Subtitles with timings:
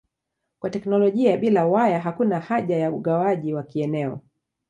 [0.59, 4.21] Kwa teknolojia bila waya hakuna haja ya ugawaji wa kieneo.